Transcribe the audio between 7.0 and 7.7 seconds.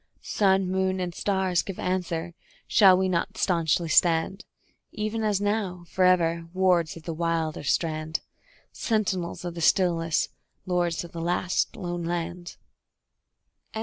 the wilder